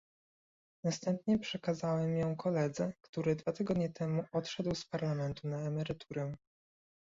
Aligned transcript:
Następnie 0.85 1.39
przekazałem 1.39 2.17
ją 2.17 2.35
koledze, 2.35 2.93
który 3.01 3.35
dwa 3.35 3.51
tygodnie 3.51 3.89
temu 3.89 4.23
odszedł 4.31 4.75
z 4.75 4.85
Parlamentu 4.85 5.47
na 5.47 5.57
emeryturę 5.57 6.33